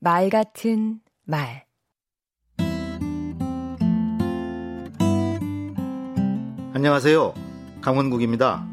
말 0.00 0.30
같은 0.30 1.00
말 1.24 1.64
안녕하세요. 6.72 7.34
강원국입니다. 7.80 8.64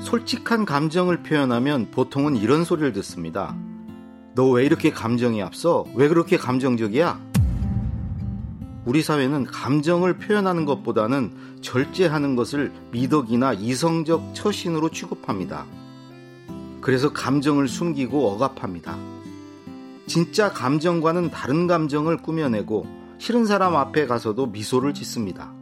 솔직한 0.00 0.66
감정을 0.66 1.22
표현하면 1.22 1.90
보통은 1.90 2.36
이런 2.36 2.64
소리를 2.64 2.92
듣습니다. 2.92 3.56
너 4.34 4.50
왜 4.52 4.64
이렇게 4.64 4.90
감정이 4.90 5.42
앞서? 5.42 5.86
왜 5.94 6.08
그렇게 6.08 6.36
감정적이야? 6.36 7.18
우리 8.84 9.02
사회는 9.02 9.44
감정을 9.46 10.18
표현하는 10.18 10.64
것보다는 10.66 11.60
절제하는 11.62 12.36
것을 12.36 12.72
미덕이나 12.92 13.54
이성적 13.54 14.34
처신으로 14.34 14.90
취급합니다. 14.90 15.64
그래서 16.80 17.10
감정을 17.12 17.68
숨기고 17.68 18.28
억압합니다. 18.32 18.96
진짜 20.10 20.50
감정과는 20.50 21.30
다른 21.30 21.68
감정을 21.68 22.16
꾸며내고 22.16 22.84
싫은 23.18 23.46
사람 23.46 23.76
앞에 23.76 24.08
가서도 24.08 24.46
미소를 24.46 24.92
짓습니다. 24.92 25.54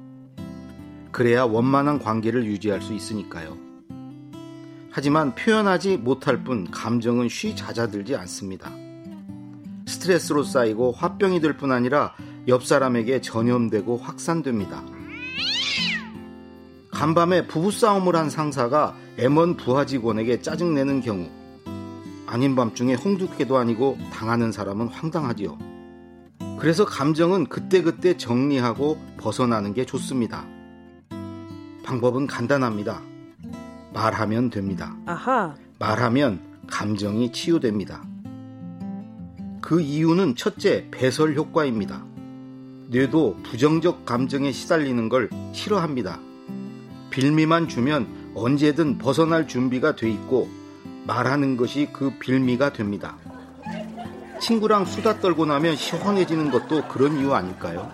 그래야 1.12 1.44
원만한 1.44 1.98
관계를 1.98 2.46
유지할 2.46 2.80
수 2.80 2.94
있으니까요. 2.94 3.58
하지만 4.90 5.34
표현하지 5.34 5.98
못할 5.98 6.44
뿐 6.44 6.66
감정은 6.70 7.28
쉬 7.28 7.54
잦아들지 7.54 8.16
않습니다. 8.16 8.72
스트레스로 9.86 10.44
쌓이고 10.44 10.92
화병이 10.92 11.42
될 11.42 11.58
뿐 11.58 11.70
아니라 11.70 12.14
옆 12.46 12.64
사람에게 12.64 13.20
전염되고 13.20 13.98
확산됩니다. 13.98 14.82
간밤에 16.90 17.46
부부싸움을 17.48 18.16
한 18.16 18.30
상사가 18.30 18.96
M1 19.18 19.58
부하 19.58 19.84
직원에게 19.84 20.40
짜증내는 20.40 21.02
경우 21.02 21.28
아닌 22.30 22.54
밤중에 22.54 22.92
홍두깨도 22.94 23.56
아니고 23.56 23.96
당하는 24.12 24.52
사람은 24.52 24.88
황당하지요. 24.88 25.56
그래서 26.58 26.84
감정은 26.84 27.46
그때그때 27.46 28.18
정리하고 28.18 28.98
벗어나는 29.16 29.72
게 29.72 29.86
좋습니다. 29.86 30.44
방법은 31.84 32.26
간단합니다. 32.26 33.00
말하면 33.94 34.50
됩니다. 34.50 34.94
아하. 35.06 35.54
말하면 35.78 36.40
감정이 36.66 37.32
치유됩니다. 37.32 38.04
그 39.62 39.80
이유는 39.80 40.36
첫째, 40.36 40.86
배설 40.90 41.34
효과입니다. 41.34 42.04
뇌도 42.90 43.38
부정적 43.42 44.04
감정에 44.04 44.52
시달리는 44.52 45.08
걸 45.08 45.30
싫어합니다. 45.54 46.20
빌미만 47.08 47.68
주면 47.68 48.32
언제든 48.34 48.98
벗어날 48.98 49.48
준비가 49.48 49.96
돼 49.96 50.10
있고 50.10 50.57
말하는 51.08 51.56
것이 51.56 51.88
그 51.90 52.18
빌미가 52.18 52.74
됩니다. 52.74 53.16
친구랑 54.42 54.84
수다 54.84 55.20
떨고 55.20 55.46
나면 55.46 55.74
시원해지는 55.74 56.50
것도 56.50 56.86
그런 56.86 57.18
이유 57.18 57.32
아닐까요? 57.32 57.90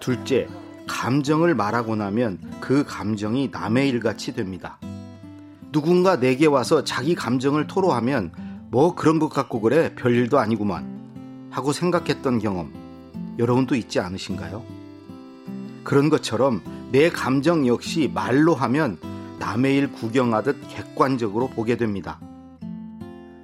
둘째, 0.00 0.48
감정을 0.88 1.54
말하고 1.54 1.94
나면 1.94 2.40
그 2.60 2.84
감정이 2.84 3.50
남의 3.52 3.88
일같이 3.88 4.34
됩니다. 4.34 4.78
누군가 5.70 6.18
내게 6.18 6.46
와서 6.46 6.82
자기 6.82 7.14
감정을 7.14 7.68
토로하면 7.68 8.32
뭐 8.68 8.96
그런 8.96 9.20
것 9.20 9.28
같고 9.28 9.60
그래 9.60 9.94
별일도 9.94 10.40
아니구만 10.40 11.48
하고 11.50 11.72
생각했던 11.72 12.40
경험 12.40 12.72
여러분도 13.38 13.76
있지 13.76 14.00
않으신가요? 14.00 14.64
그런 15.84 16.10
것처럼 16.10 16.60
내 16.90 17.08
감정 17.08 17.68
역시 17.68 18.10
말로 18.12 18.54
하면 18.54 18.98
남의 19.42 19.76
일 19.76 19.90
구경하듯 19.90 20.68
객관적으로 20.68 21.48
보게 21.48 21.76
됩니다. 21.76 22.20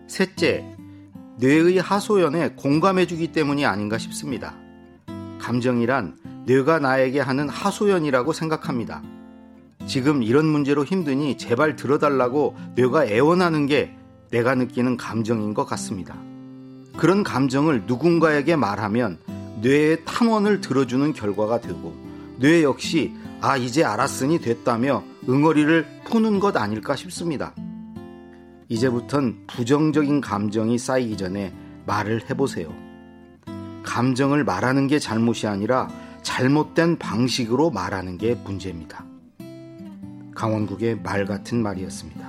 셋째, 0.07 0.65
뇌의 1.39 1.79
하소연에 1.79 2.51
공감해주기 2.51 3.33
때문이 3.33 3.67
아닌가 3.67 3.99
싶습니다. 3.99 4.55
감정이란 5.41 6.17
뇌가 6.47 6.79
나에게 6.79 7.19
하는 7.19 7.49
하소연이라고 7.49 8.33
생각합니다. 8.33 9.03
지금 9.89 10.23
이런 10.23 10.47
문제로 10.47 10.85
힘드니 10.85 11.37
제발 11.37 11.75
들어달라고 11.75 12.57
뇌가 12.77 13.07
애원하는 13.07 13.67
게 13.67 13.92
내가 14.31 14.55
느끼는 14.55 14.97
감정인 14.97 15.53
것 15.53 15.64
같습니다. 15.64 16.14
그런 16.97 17.25
감정을 17.25 17.87
누군가에게 17.87 18.55
말하면 18.55 19.19
뇌의 19.63 20.05
탄원을 20.05 20.61
들어주는 20.61 21.13
결과가 21.13 21.61
되고 21.61 21.92
뇌 22.39 22.63
역시 22.63 23.13
아 23.41 23.57
이제 23.57 23.83
알았으니 23.83 24.39
됐다며 24.41 25.03
응어리를 25.28 25.84
푸는 26.05 26.40
것 26.40 26.56
아닐까 26.56 26.96
싶습니다. 26.96 27.55
이제부턴 28.68 29.46
부정적인 29.46 30.22
감정이 30.22 30.78
쌓이기 30.78 31.18
전에 31.18 31.52
말을 31.86 32.30
해보세요. 32.30 32.72
감정을 33.83 34.44
말하는 34.44 34.86
게 34.86 34.98
잘못이 34.98 35.46
아니라 35.46 35.89
잘못된 36.22 36.98
방식으로 36.98 37.70
말하는 37.70 38.16
게 38.16 38.34
문제입니다. 38.34 39.05
강원국의 40.34 41.00
말 41.02 41.27
같은 41.27 41.62
말이었습니다. 41.62 42.28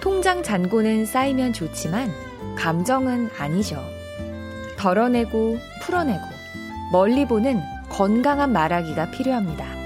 통장 0.00 0.42
잔고는 0.42 1.06
쌓이면 1.06 1.52
좋지만 1.52 2.10
감정은 2.56 3.30
아니죠. 3.38 3.80
덜어내고 4.76 5.58
풀어내고 5.82 6.24
멀리 6.90 7.26
보는 7.26 7.60
건강한 7.92 8.52
말하기가 8.52 9.10
필요합니다. 9.10 9.81